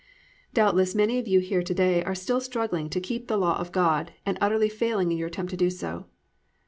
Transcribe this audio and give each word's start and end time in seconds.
Doubtless 0.55 0.95
many 0.95 1.19
of 1.19 1.27
you 1.27 1.41
here 1.41 1.61
to 1.61 1.73
day 1.75 2.03
are 2.03 2.15
still 2.15 2.41
struggling 2.41 2.89
to 2.89 2.99
keep 2.99 3.27
the 3.27 3.37
law 3.37 3.59
of 3.59 3.71
God 3.71 4.13
and 4.25 4.35
utterly 4.41 4.67
failing 4.67 5.11
in 5.11 5.17
your 5.19 5.27
attempt 5.27 5.51
to 5.51 5.57
do 5.57 5.69
so. 5.69 6.05